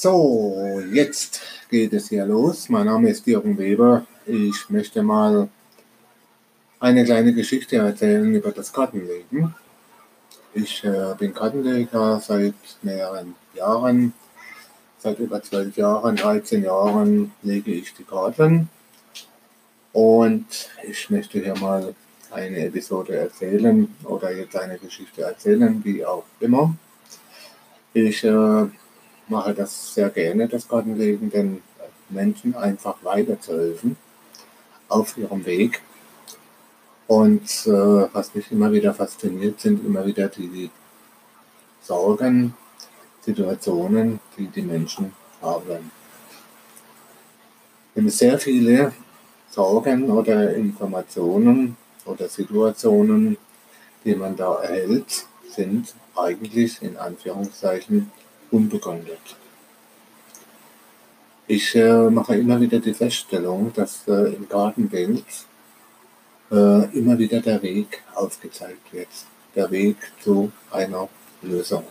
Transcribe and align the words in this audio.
So, 0.00 0.80
jetzt 0.92 1.40
geht 1.68 1.92
es 1.92 2.08
hier 2.10 2.24
los. 2.24 2.68
Mein 2.68 2.86
Name 2.86 3.10
ist 3.10 3.26
Jürgen 3.26 3.58
Weber. 3.58 4.06
Ich 4.26 4.70
möchte 4.70 5.02
mal 5.02 5.48
eine 6.78 7.04
kleine 7.04 7.34
Geschichte 7.34 7.78
erzählen 7.78 8.32
über 8.32 8.52
das 8.52 8.72
Kartenlegen. 8.72 9.56
Ich 10.54 10.84
äh, 10.84 11.16
bin 11.18 11.34
Kartenleger 11.34 12.20
seit 12.20 12.54
mehreren 12.82 13.34
Jahren. 13.54 14.12
Seit 14.98 15.18
über 15.18 15.42
zwölf 15.42 15.76
Jahren, 15.76 16.14
13 16.14 16.62
Jahren 16.62 17.32
lege 17.42 17.72
ich 17.72 17.92
die 17.92 18.04
Karten. 18.04 18.68
Und 19.92 20.70
ich 20.88 21.10
möchte 21.10 21.40
hier 21.40 21.58
mal 21.58 21.92
eine 22.30 22.66
Episode 22.66 23.16
erzählen 23.16 23.92
oder 24.04 24.30
jetzt 24.30 24.54
eine 24.54 24.78
Geschichte 24.78 25.22
erzählen, 25.22 25.84
wie 25.84 26.06
auch 26.06 26.22
immer. 26.38 26.76
Ich 27.94 28.22
äh, 28.22 28.66
mache 29.28 29.54
das 29.54 29.94
sehr 29.94 30.10
gerne, 30.10 30.48
das 30.48 30.68
Kartenlegen, 30.68 31.30
den 31.30 31.62
Menschen 32.08 32.54
einfach 32.56 32.96
weiterzuhelfen 33.02 33.96
auf 34.88 35.16
ihrem 35.16 35.44
Weg. 35.44 35.82
Und 37.06 37.66
äh, 37.66 38.08
was 38.12 38.34
mich 38.34 38.52
immer 38.52 38.70
wieder 38.72 38.92
fasziniert, 38.92 39.60
sind 39.60 39.84
immer 39.84 40.04
wieder 40.04 40.28
die 40.28 40.70
Sorgen, 41.82 42.54
Situationen, 43.22 44.20
die 44.36 44.46
die 44.46 44.62
Menschen 44.62 45.12
haben. 45.40 45.90
Denn 47.96 48.08
sehr 48.10 48.38
viele 48.38 48.92
Sorgen 49.50 50.10
oder 50.10 50.54
Informationen 50.54 51.76
oder 52.04 52.28
Situationen, 52.28 53.38
die 54.04 54.14
man 54.14 54.36
da 54.36 54.62
erhält, 54.62 55.26
sind 55.48 55.94
eigentlich 56.14 56.82
in 56.82 56.96
Anführungszeichen 56.96 58.10
unbegründet. 58.50 59.36
Ich 61.46 61.74
äh, 61.74 62.10
mache 62.10 62.36
immer 62.36 62.60
wieder 62.60 62.78
die 62.78 62.92
Feststellung, 62.92 63.72
dass 63.74 64.06
äh, 64.06 64.34
im 64.34 64.48
Gartenbild 64.48 65.24
äh, 66.50 66.98
immer 66.98 67.18
wieder 67.18 67.40
der 67.40 67.62
Weg 67.62 68.02
aufgezeigt 68.14 68.92
wird. 68.92 69.08
Der 69.54 69.70
Weg 69.70 69.96
zu 70.22 70.52
einer 70.70 71.08
Lösung. 71.42 71.84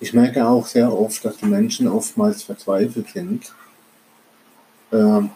Ich 0.00 0.12
merke 0.12 0.46
auch 0.46 0.66
sehr 0.66 0.92
oft, 0.92 1.24
dass 1.24 1.38
die 1.38 1.46
Menschen 1.46 1.88
oftmals 1.88 2.42
verzweifelt 2.42 3.08
sind, 3.08 3.54
ähm, 4.92 5.30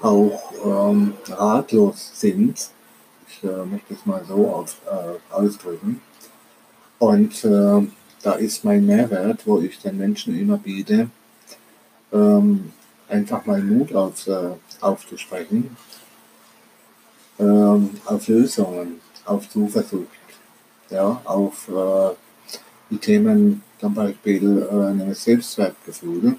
auch 0.00 0.52
ähm, 0.64 1.14
ratlos 1.26 2.10
sind. 2.14 2.68
Ich 3.28 3.42
äh, 3.44 3.64
möchte 3.64 3.94
es 3.94 4.04
mal 4.04 4.22
so 4.26 4.48
auf, 4.48 4.76
äh, 4.86 5.32
ausdrücken. 5.32 6.02
Und 6.98 7.44
äh, 7.44 7.86
da 8.22 8.32
ist 8.32 8.64
mein 8.64 8.86
Mehrwert, 8.86 9.46
wo 9.46 9.60
ich 9.60 9.78
den 9.80 9.96
Menschen 9.96 10.38
immer 10.38 10.58
biete, 10.58 11.08
ähm, 12.12 12.72
einfach 13.08 13.46
mal 13.46 13.62
Mut 13.62 13.94
auf, 13.94 14.26
äh, 14.26 14.50
aufzusprechen, 14.80 15.76
ähm, 17.38 17.90
auf 18.04 18.28
Lösungen, 18.28 19.00
auf 19.24 19.48
Zuversicht, 19.48 20.08
ja, 20.90 21.20
auf 21.24 21.68
äh, 21.68 22.14
die 22.90 22.98
Themen 22.98 23.62
zum 23.80 23.94
Beispiel 23.94 24.62
äh, 24.62 25.14
Selbstwertgefühl, 25.14 26.36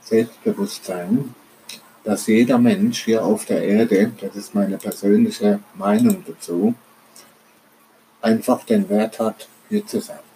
Selbstbewusstsein, 0.00 1.34
dass 2.04 2.26
jeder 2.26 2.58
Mensch 2.58 3.04
hier 3.04 3.24
auf 3.24 3.44
der 3.44 3.62
Erde, 3.62 4.12
das 4.20 4.34
ist 4.34 4.54
meine 4.54 4.76
persönliche 4.78 5.60
Meinung 5.74 6.24
dazu, 6.26 6.74
einfach 8.20 8.64
den 8.64 8.88
Wert 8.88 9.20
hat, 9.20 9.48
hier 9.68 9.86
zu 9.86 10.00
sein. 10.00 10.31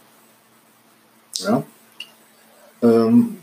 Ja? 1.38 1.62
Ähm, 2.82 3.38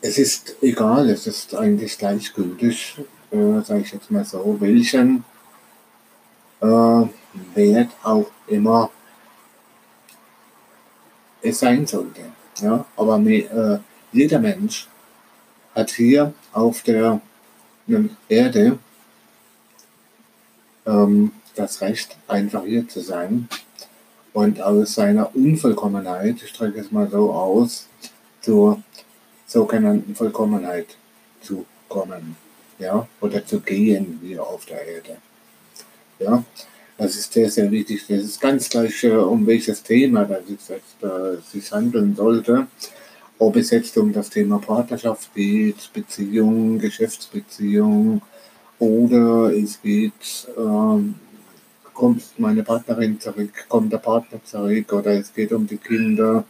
es 0.00 0.18
ist 0.18 0.56
egal, 0.62 1.10
es 1.10 1.26
ist 1.26 1.54
eigentlich 1.54 1.98
gleichgültig, 1.98 2.96
äh, 3.30 3.60
sage 3.60 3.80
ich 3.80 3.92
jetzt 3.92 4.10
mal 4.10 4.24
so, 4.24 4.56
welchen 4.60 5.24
äh, 6.60 6.66
Wert 7.54 7.90
auch 8.02 8.30
immer 8.46 8.90
es 11.42 11.60
sein 11.60 11.86
sollte. 11.86 12.22
Ja? 12.60 12.84
Aber 12.96 13.18
äh, 13.18 13.78
jeder 14.12 14.38
Mensch 14.38 14.88
hat 15.74 15.90
hier 15.92 16.32
auf 16.52 16.82
der 16.82 17.20
Erde 18.28 18.78
ähm, 20.86 21.32
das 21.54 21.80
Recht, 21.80 22.16
einfach 22.28 22.64
hier 22.64 22.88
zu 22.88 23.00
sein 23.00 23.48
und 24.32 24.60
aus 24.60 24.94
seiner 24.94 25.34
Unvollkommenheit, 25.34 26.42
ich 26.42 26.52
drücke 26.52 26.80
es 26.80 26.92
mal 26.92 27.08
so 27.10 27.32
aus, 27.32 27.88
zur 28.40 28.82
sogenannten 29.46 30.14
Vollkommenheit 30.14 30.96
zu 31.42 31.66
kommen, 31.88 32.36
ja, 32.78 33.06
oder 33.20 33.44
zu 33.44 33.60
gehen 33.60 34.18
wie 34.22 34.38
auf 34.38 34.64
der 34.66 34.86
Erde. 34.86 35.16
Ja, 36.18 36.44
das 36.96 37.16
ist 37.16 37.32
sehr, 37.32 37.50
sehr 37.50 37.70
wichtig. 37.70 38.04
Das 38.08 38.22
ist 38.22 38.40
ganz 38.40 38.68
gleich, 38.68 39.02
äh, 39.04 39.10
um 39.10 39.46
welches 39.46 39.82
Thema 39.82 40.24
das 40.24 40.42
jetzt, 40.48 40.70
äh, 41.02 41.40
sich 41.50 41.72
handeln 41.72 42.14
sollte. 42.14 42.66
Ob 43.38 43.56
es 43.56 43.70
jetzt 43.70 43.96
um 43.96 44.12
das 44.12 44.28
Thema 44.28 44.58
Partnerschaft 44.58 45.34
geht, 45.34 45.90
Beziehung, 45.94 46.78
Geschäftsbeziehung 46.78 48.20
oder 48.78 49.50
es 49.50 49.80
geht 49.80 50.46
ähm, 50.58 51.14
kommt 52.00 52.22
meine 52.38 52.62
Partnerin 52.62 53.20
zurück, 53.20 53.66
kommt 53.68 53.92
der 53.92 53.98
Partner 53.98 54.40
zurück 54.42 54.90
oder 54.94 55.12
es 55.20 55.34
geht 55.34 55.52
um 55.52 55.66
die 55.66 55.76
Kinder, 55.76 56.44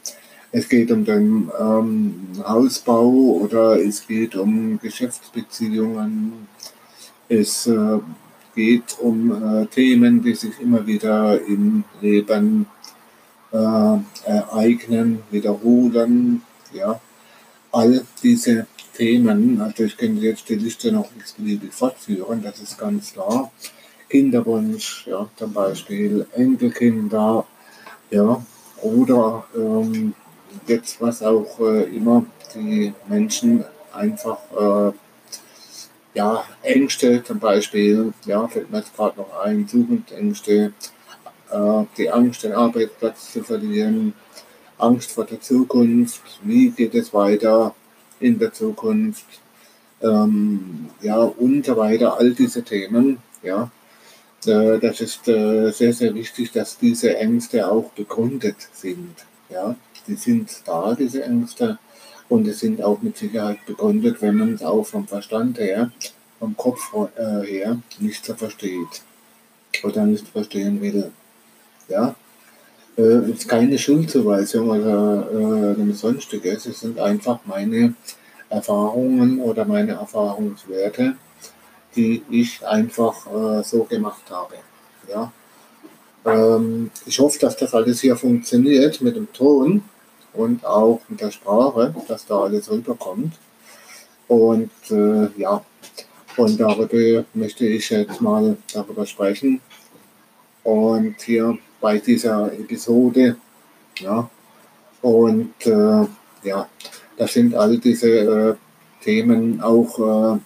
es 0.52 0.68
geht 0.68 0.92
um 0.92 1.04
den 1.04 1.50
ähm, 1.58 2.28
Hausbau 2.46 3.08
oder 3.42 3.76
es 3.76 4.06
geht 4.06 4.36
um 4.36 4.78
Geschäftsbeziehungen, 4.78 6.46
es 7.28 7.66
äh, 7.66 7.98
geht 8.54 8.96
um 9.00 9.18
äh, 9.42 9.66
Themen, 9.66 10.22
die 10.22 10.36
sich 10.36 10.60
immer 10.60 10.86
wieder 10.86 11.44
im 11.44 11.82
Leben 12.00 12.66
äh, 13.50 13.96
ereignen, 14.24 15.18
wiederholen, 15.32 16.42
ja, 16.72 17.00
all 17.72 18.04
diese 18.22 18.68
Themen, 18.96 19.60
also 19.60 19.82
ich 19.82 19.96
könnte 19.96 20.24
jetzt 20.24 20.48
die 20.48 20.54
Liste 20.54 20.92
noch 20.92 21.10
x-beliebig 21.18 21.72
fortführen, 21.72 22.40
das 22.40 22.60
ist 22.60 22.78
ganz 22.78 23.14
klar. 23.14 23.50
Kinderwunsch, 24.10 25.06
ja, 25.06 25.28
zum 25.36 25.52
Beispiel 25.52 26.26
Enkelkinder, 26.32 27.46
ja, 28.10 28.44
oder 28.82 29.44
ähm, 29.56 30.14
jetzt 30.66 31.00
was 31.00 31.22
auch 31.22 31.60
äh, 31.60 31.84
immer 31.84 32.26
die 32.54 32.92
Menschen 33.08 33.64
einfach, 33.92 34.38
äh, 34.58 34.92
ja, 36.14 36.44
Ängste 36.62 37.22
zum 37.22 37.38
Beispiel, 37.38 38.12
ja, 38.26 38.46
fällt 38.48 38.70
mir 38.70 38.78
jetzt 38.78 38.96
gerade 38.96 39.20
noch 39.20 39.40
ein, 39.44 39.68
Zukunftsängste, 39.68 40.72
äh, 41.52 41.84
die 41.96 42.10
Angst, 42.10 42.42
den 42.42 42.52
Arbeitsplatz 42.52 43.32
zu 43.32 43.44
verlieren, 43.44 44.14
Angst 44.76 45.12
vor 45.12 45.24
der 45.24 45.40
Zukunft, 45.40 46.22
wie 46.42 46.70
geht 46.70 46.94
es 46.96 47.14
weiter 47.14 47.74
in 48.18 48.40
der 48.40 48.52
Zukunft, 48.52 49.26
ähm, 50.02 50.88
ja, 51.00 51.18
und 51.18 51.64
so 51.64 51.76
weiter, 51.76 52.18
all 52.18 52.32
diese 52.32 52.64
Themen, 52.64 53.18
ja, 53.42 53.70
das 54.44 55.00
ist 55.00 55.28
äh, 55.28 55.70
sehr, 55.70 55.92
sehr 55.92 56.14
wichtig, 56.14 56.52
dass 56.52 56.78
diese 56.78 57.16
Ängste 57.16 57.70
auch 57.70 57.90
begründet 57.90 58.56
sind. 58.72 59.14
Ja, 59.48 59.76
die 60.06 60.14
sind 60.14 60.62
da, 60.64 60.94
diese 60.94 61.24
Ängste, 61.24 61.78
und 62.30 62.44
die 62.44 62.52
sind 62.52 62.82
auch 62.82 63.02
mit 63.02 63.18
Sicherheit 63.18 63.58
begründet, 63.66 64.22
wenn 64.22 64.36
man 64.36 64.54
es 64.54 64.62
auch 64.62 64.86
vom 64.86 65.06
Verstand 65.06 65.58
her, 65.58 65.90
vom 66.38 66.56
Kopf 66.56 66.94
äh, 67.16 67.44
her 67.44 67.78
nicht 67.98 68.24
so 68.24 68.34
versteht 68.34 69.02
oder 69.82 70.06
nicht 70.06 70.28
verstehen 70.28 70.80
will. 70.80 71.10
Ja, 71.88 72.14
äh, 72.96 73.30
ist 73.30 73.48
keine 73.48 73.76
Schuldzuweisung 73.78 74.70
oder 74.70 75.76
äh, 75.76 75.92
sonstiges, 75.92 76.66
es 76.66 76.80
sind 76.80 77.00
einfach 77.00 77.40
meine 77.46 77.94
Erfahrungen 78.48 79.40
oder 79.40 79.64
meine 79.64 79.92
Erfahrungswerte 79.92 81.16
die 81.96 82.22
ich 82.30 82.66
einfach 82.66 83.26
äh, 83.26 83.62
so 83.62 83.84
gemacht 83.84 84.22
habe. 84.30 84.54
Ja. 85.08 85.32
Ähm, 86.24 86.90
ich 87.06 87.18
hoffe, 87.18 87.38
dass 87.38 87.56
das 87.56 87.74
alles 87.74 88.00
hier 88.00 88.16
funktioniert 88.16 89.00
mit 89.00 89.16
dem 89.16 89.32
Ton 89.32 89.82
und 90.32 90.64
auch 90.64 91.00
mit 91.08 91.20
der 91.20 91.30
Sprache, 91.30 91.94
dass 92.08 92.26
da 92.26 92.40
alles 92.42 92.70
rüberkommt. 92.70 93.34
Und 94.28 94.70
äh, 94.90 95.28
ja, 95.36 95.64
und 96.36 96.60
darüber 96.60 97.24
möchte 97.34 97.66
ich 97.66 97.90
jetzt 97.90 98.20
mal 98.20 98.56
darüber 98.72 99.04
sprechen. 99.06 99.60
Und 100.62 101.16
hier 101.22 101.58
bei 101.80 101.98
dieser 101.98 102.52
Episode, 102.52 103.36
ja, 103.98 104.30
und 105.02 105.54
äh, 105.66 106.06
ja, 106.42 106.68
das 107.16 107.32
sind 107.32 107.54
all 107.54 107.78
diese 107.78 108.08
äh, 108.08 108.54
Themen 109.02 109.60
auch 109.60 110.36
äh, 110.36 110.38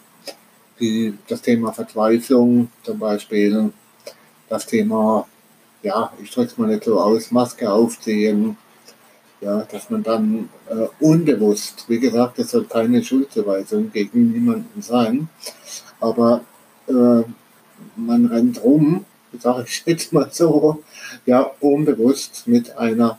die, 0.81 1.17
das 1.29 1.43
Thema 1.43 1.73
Verzweiflung 1.73 2.69
zum 2.82 2.99
Beispiel, 2.99 3.73
das 4.49 4.67
Thema, 4.67 5.26
ja, 5.82 6.12
ich 6.23 6.31
drücke 6.31 6.50
es 6.50 6.59
mal 6.59 6.69
nicht 6.69 6.85
so 6.85 7.00
aus, 7.00 7.31
Maske 7.31 7.71
aufziehen, 7.71 8.56
Ja, 9.41 9.62
dass 9.71 9.91
man 9.91 10.03
dann 10.03 10.49
äh, 10.71 10.87
unbewusst, 11.00 11.85
wie 11.88 11.99
gesagt, 12.00 12.38
das 12.38 12.50
soll 12.53 12.65
keine 12.65 13.05
Schuldzuweisung 13.05 13.93
gegen 13.93 14.32
niemanden 14.32 14.81
sein, 14.81 15.29
aber 16.00 16.41
äh, 16.88 17.23
man 17.97 18.26
rennt 18.26 18.62
rum, 18.65 19.05
sage 19.38 19.67
ich 19.69 19.82
jetzt 19.87 20.12
mal 20.12 20.29
so, 20.32 20.82
ja, 21.26 21.50
unbewusst 21.61 22.44
mit 22.47 22.76
einer 22.79 23.19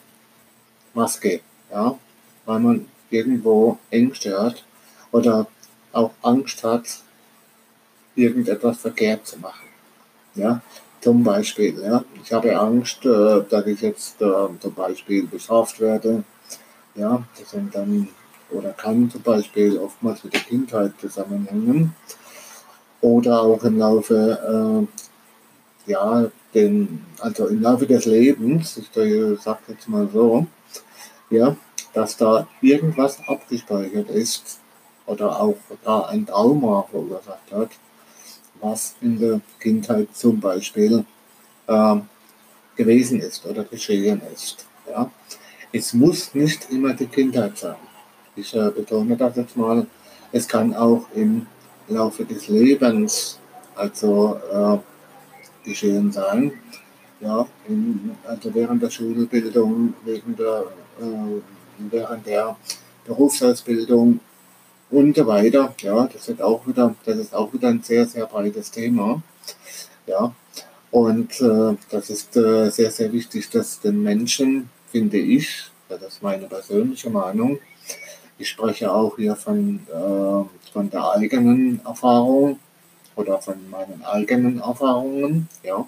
Maske, 0.95 1.41
ja, 1.71 1.97
weil 2.45 2.59
man 2.59 2.85
irgendwo 3.11 3.77
Ängste 3.91 4.41
hat 4.41 4.63
oder 5.11 5.47
auch 5.91 6.11
Angst 6.23 6.63
hat, 6.63 7.01
irgendetwas 8.15 8.77
verkehrt 8.77 9.27
zu 9.27 9.39
machen. 9.39 9.67
Ja, 10.35 10.61
zum 11.01 11.23
Beispiel, 11.23 11.79
ja, 11.81 12.03
ich 12.23 12.33
habe 12.33 12.57
Angst, 12.57 13.05
äh, 13.05 13.43
dass 13.49 13.65
ich 13.67 13.81
jetzt 13.81 14.21
äh, 14.21 14.47
zum 14.59 14.73
Beispiel 14.75 15.27
bestraft 15.27 15.79
werde. 15.79 16.23
Ja, 16.95 17.23
das 17.37 17.51
sind 17.51 17.75
dann 17.75 18.07
oder 18.49 18.71
kann 18.71 19.09
zum 19.09 19.21
Beispiel 19.21 19.77
oftmals 19.77 20.23
mit 20.23 20.33
der 20.33 20.41
Kindheit 20.41 20.93
zusammenhängen 20.99 21.95
oder 23.01 23.41
auch 23.41 23.63
im 23.63 23.77
Laufe, 23.77 24.87
äh, 25.87 25.91
ja, 25.91 26.25
den, 26.53 27.05
also 27.19 27.47
im 27.47 27.61
Laufe 27.61 27.85
des 27.85 28.05
Lebens, 28.05 28.77
ich 28.77 28.89
sage 28.93 29.37
jetzt 29.67 29.87
mal 29.87 30.09
so, 30.11 30.47
ja, 31.29 31.55
dass 31.93 32.17
da 32.17 32.47
irgendwas 32.61 33.19
abgespeichert 33.27 34.09
ist 34.09 34.59
oder 35.05 35.39
auch 35.39 35.57
da 35.83 36.01
ein 36.05 36.25
Trauma 36.25 36.85
verursacht 36.89 37.51
hat, 37.51 37.69
was 38.61 38.95
in 39.01 39.19
der 39.19 39.41
Kindheit 39.59 40.15
zum 40.15 40.39
Beispiel 40.39 41.05
äh, 41.67 41.95
gewesen 42.75 43.19
ist 43.19 43.45
oder 43.45 43.63
geschehen 43.63 44.21
ist. 44.33 44.65
Ja. 44.89 45.09
Es 45.71 45.93
muss 45.93 46.33
nicht 46.33 46.69
immer 46.71 46.93
die 46.93 47.07
Kindheit 47.07 47.57
sein. 47.57 47.75
Ich 48.35 48.53
äh, 48.55 48.69
betone 48.69 49.15
das 49.15 49.35
jetzt 49.35 49.57
mal. 49.57 49.87
Es 50.31 50.47
kann 50.47 50.73
auch 50.73 51.05
im 51.13 51.47
Laufe 51.87 52.25
des 52.25 52.47
Lebens 52.47 53.39
also 53.75 54.39
äh, 54.51 54.77
geschehen 55.67 56.11
sein. 56.11 56.51
Ja, 57.21 57.47
in, 57.67 58.11
also 58.25 58.53
während 58.53 58.83
der 58.83 58.89
Schulbildung, 58.89 59.93
während 60.03 60.37
der, 60.37 60.65
äh, 60.99 61.41
während 61.89 62.25
der 62.27 62.55
Berufsausbildung 63.05 64.19
und 64.89 65.15
so 65.15 65.25
weiter. 65.27 65.73
Ja, 65.81 66.07
das 66.11 66.27
wird 66.27 66.41
auch 66.41 66.65
wieder, 66.67 66.95
das 67.05 67.17
ist 67.17 67.33
auch 67.33 67.51
wieder 67.53 67.69
ein 67.69 67.81
sehr, 67.83 68.05
sehr 68.05 68.25
breites 68.25 68.71
Thema. 68.71 69.21
Ja, 70.07 70.33
und 70.91 71.41
äh, 71.41 71.75
das 71.89 72.09
ist 72.09 72.37
äh, 72.37 72.69
sehr, 72.69 72.91
sehr 72.91 73.11
wichtig, 73.11 73.49
dass 73.49 73.79
den 73.79 74.01
Menschen, 74.01 74.69
finde 74.91 75.17
ich, 75.17 75.65
das 75.89 76.01
ist 76.01 76.23
meine 76.23 76.47
persönliche 76.47 77.09
Meinung, 77.09 77.59
ich 78.37 78.49
spreche 78.49 78.91
auch 78.91 79.15
hier 79.15 79.35
von, 79.35 79.79
äh, 79.87 80.71
von 80.71 80.89
der 80.89 81.11
eigenen 81.11 81.79
Erfahrung 81.85 82.59
oder 83.15 83.41
von 83.41 83.69
meinen 83.69 84.03
eigenen 84.03 84.59
Erfahrungen, 84.59 85.47
ja, 85.63 85.87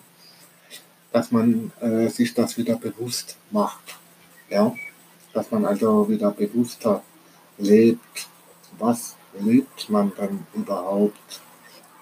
dass 1.12 1.32
man 1.32 1.72
äh, 1.82 2.08
sich 2.08 2.34
das 2.34 2.58
wieder 2.58 2.76
bewusst 2.76 3.38
macht, 3.52 3.98
ja, 4.50 4.74
dass 5.34 5.52
man 5.52 5.66
also 5.66 6.10
wieder 6.10 6.32
bewusster 6.32 7.04
lebt, 7.58 8.28
was 8.78 9.16
lebt 9.40 9.90
man 9.90 10.12
dann 10.18 10.46
überhaupt 10.54 11.42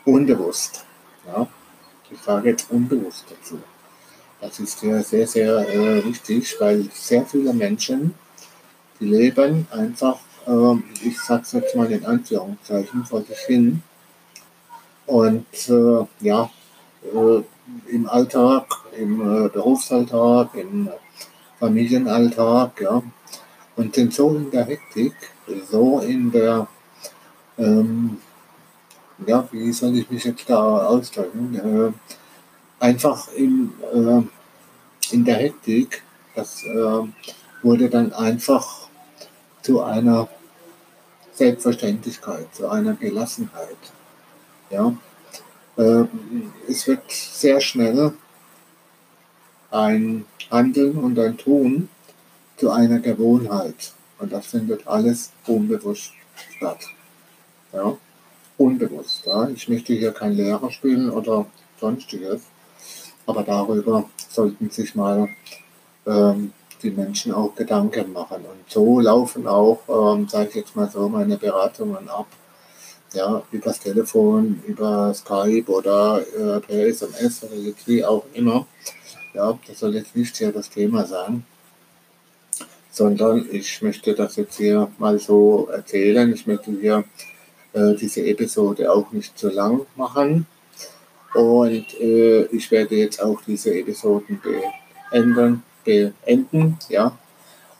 unbewusst? 0.05 0.85
Ja? 1.27 1.47
Ich 2.11 2.21
sage 2.21 2.49
jetzt 2.49 2.69
unbewusst 2.71 3.25
dazu. 3.29 3.59
Das 4.41 4.59
ist 4.59 4.83
ja 4.83 5.01
sehr, 5.01 5.27
sehr 5.27 5.67
äh, 5.67 6.05
wichtig, 6.05 6.55
weil 6.59 6.89
sehr 6.93 7.25
viele 7.25 7.53
Menschen, 7.53 8.13
die 8.99 9.05
leben 9.05 9.67
einfach, 9.71 10.19
äh, 10.45 11.07
ich 11.07 11.19
sage 11.19 11.43
es 11.43 11.51
jetzt 11.53 11.75
mal 11.75 11.91
in 11.91 12.05
Anführungszeichen, 12.05 13.05
vor 13.05 13.23
sich 13.23 13.39
hin. 13.47 13.81
Und 15.07 15.69
äh, 15.69 16.05
ja, 16.19 16.49
äh, 17.13 17.41
im 17.87 18.09
Alltag, 18.09 18.65
im 18.97 19.21
äh, 19.21 19.49
Berufsalltag, 19.49 20.53
im 20.55 20.89
Familienalltag, 21.59 22.81
ja, 22.81 23.01
und 23.75 23.95
sind 23.95 24.13
so 24.13 24.29
in 24.29 24.51
der 24.51 24.65
Hektik, 24.65 25.13
so 25.69 25.99
in 25.99 26.31
der, 26.31 26.67
ähm, 27.57 28.17
ja, 29.25 29.47
wie 29.51 29.71
soll 29.71 29.95
ich 29.97 30.09
mich 30.09 30.23
jetzt 30.23 30.49
da 30.49 30.87
ausdrücken, 30.87 31.55
äh, 31.55 32.83
einfach 32.83 33.31
in, 33.33 33.71
äh, 33.93 34.21
in 35.13 35.25
der 35.25 35.35
Hektik, 35.35 36.03
das 36.35 36.63
äh, 36.63 37.07
wurde 37.61 37.89
dann 37.89 38.13
einfach 38.13 38.87
zu 39.61 39.81
einer 39.81 40.27
Selbstverständlichkeit, 41.33 42.53
zu 42.53 42.69
einer 42.69 42.93
Gelassenheit. 42.93 43.77
Ja? 44.69 44.93
Äh, 45.77 46.05
es 46.67 46.87
wird 46.87 47.11
sehr 47.11 47.59
schnell 47.61 48.13
ein 49.71 50.25
Handeln 50.49 50.97
und 50.97 51.17
ein 51.19 51.37
Tun 51.37 51.89
zu 52.57 52.71
einer 52.71 52.99
Gewohnheit. 52.99 53.94
Und 54.19 54.31
das 54.31 54.47
findet 54.47 54.87
alles 54.87 55.31
unbewusst 55.45 56.11
statt. 56.57 56.79
Ja? 57.73 57.97
Unbewusst. 58.57 59.25
Ja? 59.25 59.49
Ich 59.49 59.67
möchte 59.67 59.93
hier 59.93 60.11
kein 60.11 60.33
Lehrer 60.33 60.71
spielen 60.71 61.09
oder 61.09 61.45
sonstiges, 61.79 62.43
aber 63.25 63.43
darüber 63.43 64.09
sollten 64.29 64.69
sich 64.69 64.95
mal 64.95 65.27
ähm, 66.05 66.53
die 66.81 66.91
Menschen 66.91 67.33
auch 67.33 67.55
Gedanken 67.55 68.13
machen. 68.13 68.37
Und 68.45 68.69
so 68.69 68.99
laufen 68.99 69.47
auch, 69.47 69.79
ähm, 69.89 70.27
sage 70.27 70.49
ich 70.49 70.55
jetzt 70.55 70.75
mal 70.75 70.89
so, 70.89 71.09
meine 71.09 71.37
Beratungen 71.37 72.07
ab. 72.07 72.27
Ja, 73.13 73.43
übers 73.51 73.79
Telefon, 73.79 74.61
über 74.67 75.13
Skype 75.13 75.71
oder 75.71 76.21
äh, 76.37 76.59
per 76.59 76.87
SMS 76.87 77.43
oder 77.43 77.53
wie 77.85 78.03
auch 78.03 78.25
immer. 78.33 78.67
Ja, 79.33 79.57
das 79.67 79.79
soll 79.79 79.95
jetzt 79.95 80.15
nicht 80.15 80.35
hier 80.35 80.51
das 80.51 80.69
Thema 80.69 81.05
sein 81.05 81.45
sondern 82.95 83.45
ich 83.51 83.81
möchte 83.81 84.13
das 84.13 84.37
jetzt 84.37 84.55
hier 84.55 84.89
mal 84.99 85.19
so 85.19 85.67
erzählen. 85.69 86.31
Ich 86.33 86.47
möchte 86.47 86.71
hier 86.71 87.03
äh, 87.73 87.93
diese 87.93 88.25
Episode 88.25 88.89
auch 88.89 89.11
nicht 89.11 89.37
zu 89.37 89.49
lang 89.49 89.81
machen. 89.97 90.47
Und 91.33 91.85
äh, 91.99 92.43
ich 92.45 92.71
werde 92.71 92.95
jetzt 92.95 93.21
auch 93.21 93.41
diese 93.45 93.77
Episoden 93.77 94.39
beenden, 95.11 95.61
beenden, 95.83 96.77
ja. 96.87 97.11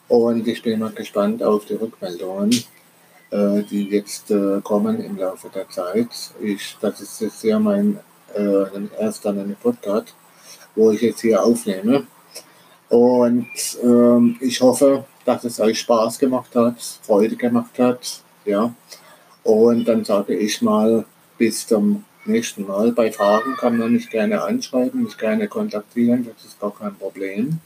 Und 0.10 0.46
ich 0.46 0.62
bin 0.62 0.82
mal 0.82 0.92
gespannt 0.92 1.42
auf 1.42 1.64
die 1.64 1.76
Rückmeldungen, 1.76 2.52
äh, 3.32 3.64
die 3.64 3.88
jetzt 3.90 4.32
äh, 4.32 4.60
kommen 4.62 5.00
im 5.02 5.18
Laufe 5.18 5.48
der 5.48 5.70
Zeit. 5.70 6.10
Ich, 6.42 6.76
das 6.82 7.00
ist 7.00 7.22
jetzt 7.22 7.42
ja 7.42 7.58
mein 7.58 8.00
äh, 8.36 8.66
erster 9.00 9.34
Podcast, 9.64 10.14
wo 10.76 10.92
ich 10.92 11.00
jetzt 11.00 11.22
hier 11.22 11.42
aufnehme. 11.42 12.06
Und 12.96 13.50
ähm, 13.84 14.38
ich 14.40 14.62
hoffe, 14.62 15.04
dass 15.26 15.44
es 15.44 15.60
euch 15.60 15.82
Spaß 15.82 16.18
gemacht 16.18 16.56
hat, 16.56 16.82
Freude 17.02 17.36
gemacht 17.36 17.78
hat. 17.78 18.22
Ja. 18.46 18.74
Und 19.44 19.84
dann 19.84 20.06
sage 20.06 20.34
ich 20.34 20.62
mal, 20.62 21.04
bis 21.38 21.68
zum 21.68 22.06
nächsten 22.24 22.66
Mal. 22.66 22.94
Bei 22.94 23.12
Fragen 23.12 23.58
kann 23.58 23.78
man 23.78 23.92
mich 23.92 24.10
gerne 24.10 24.42
anschreiben, 24.42 25.04
mich 25.04 25.18
gerne 25.18 25.50
kontaktieren, 25.50 26.26
das 26.26 26.46
ist 26.46 26.58
gar 26.58 26.74
kein 26.74 26.96
Problem. 26.96 27.60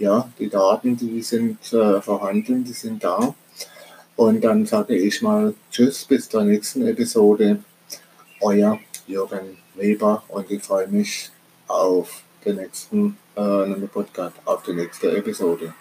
Ja, 0.00 0.28
die 0.36 0.48
Daten, 0.48 0.96
die 0.96 1.22
sind 1.22 1.72
äh, 1.72 2.02
vorhanden, 2.02 2.64
die 2.64 2.72
sind 2.72 3.04
da. 3.04 3.36
Und 4.16 4.42
dann 4.42 4.66
sage 4.66 4.96
ich 4.96 5.22
mal 5.22 5.54
Tschüss, 5.70 6.04
bis 6.06 6.28
zur 6.28 6.42
nächsten 6.42 6.84
Episode. 6.88 7.60
Euer 8.40 8.80
Jürgen 9.06 9.58
Weber 9.76 10.24
und 10.26 10.50
ich 10.50 10.64
freue 10.64 10.88
mich 10.88 11.30
auf 11.68 12.24
den 12.46 12.56
nächsten 12.56 13.16
äh, 13.34 13.86
Podcast, 13.92 14.36
auf 14.44 14.62
die 14.62 14.72
nächste 14.72 15.16
Episode. 15.16 15.74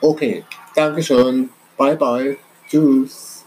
Okay, 0.00 0.44
Dankeschön. 0.74 1.50
Bye 1.76 1.96
bye. 1.96 2.36
Tschüss. 2.68 3.45